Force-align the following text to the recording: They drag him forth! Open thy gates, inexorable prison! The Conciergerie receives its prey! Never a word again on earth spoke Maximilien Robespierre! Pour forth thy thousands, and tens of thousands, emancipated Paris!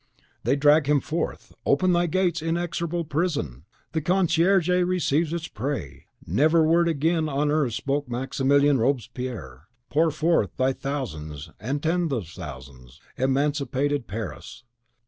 They 0.43 0.55
drag 0.55 0.87
him 0.87 0.99
forth! 0.99 1.53
Open 1.63 1.93
thy 1.93 2.07
gates, 2.07 2.41
inexorable 2.41 3.05
prison! 3.05 3.65
The 3.91 4.01
Conciergerie 4.01 4.83
receives 4.83 5.31
its 5.31 5.47
prey! 5.47 6.05
Never 6.25 6.61
a 6.63 6.67
word 6.67 6.87
again 6.89 7.29
on 7.29 7.51
earth 7.51 7.73
spoke 7.75 8.09
Maximilien 8.09 8.79
Robespierre! 8.79 9.67
Pour 9.91 10.09
forth 10.09 10.57
thy 10.57 10.73
thousands, 10.73 11.51
and 11.59 11.83
tens 11.83 12.11
of 12.13 12.25
thousands, 12.27 12.99
emancipated 13.15 14.07
Paris! 14.07 14.63